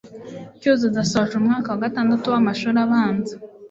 [0.59, 3.33] Cyuzuzo asoje umwaka wa gatandatu w'amashuri abanza